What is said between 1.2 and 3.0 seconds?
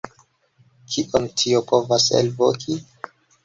tio povas elvoki?